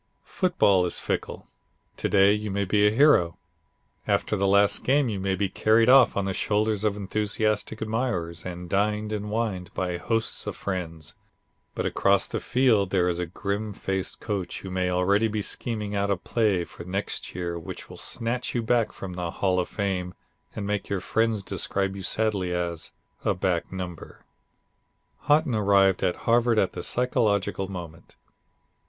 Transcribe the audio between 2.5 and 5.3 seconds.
be a hero. After the last game you